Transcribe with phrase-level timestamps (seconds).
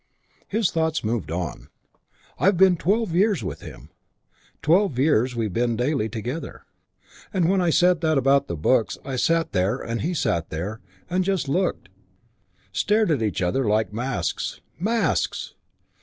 [0.47, 1.67] His thoughts moved on:
[2.39, 3.91] "I've been twelve years with him.
[4.63, 6.63] Twelve years we've been daily together,
[7.31, 10.81] and when I said that about the books I sat there and he sat there
[11.07, 11.89] and just looked.
[12.71, 14.59] Stared at each other like masks.
[14.79, 15.53] Masks!